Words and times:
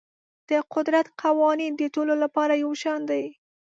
د 0.49 0.51
قدرت 0.73 1.07
قوانین 1.23 1.73
د 1.77 1.83
ټولو 1.95 2.13
لپاره 2.23 2.53
یو 2.63 2.71
شان 2.81 3.01
دي. 3.11 3.25